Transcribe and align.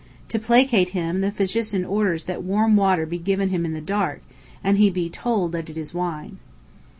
To 0.29 0.39
placate 0.39 0.89
him, 0.97 1.21
the 1.21 1.29
physician 1.29 1.85
orders 1.85 2.23
that 2.23 2.41
warm 2.43 2.75
water 2.75 3.05
be 3.05 3.19
given 3.19 3.49
him 3.49 3.65
in 3.65 3.73
the 3.73 3.81
dark, 3.81 4.23
and 4.63 4.79
he 4.79 4.89
be 4.89 5.11
told 5.11 5.51
that 5.51 5.69
it 5.69 5.77
is 5.77 5.93
wine. 5.93 6.39